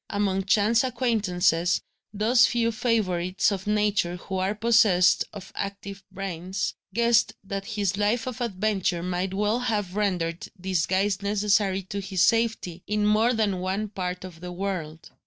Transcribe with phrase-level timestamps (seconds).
[0.09, 1.79] Among chance acquaintances,
[2.11, 8.25] those few favourites of Nature who are possessed of active brains, guessed that his life
[8.25, 13.89] of adventure might well have rendered disguise necessary to his safety, in more than one
[13.89, 15.11] part of the world.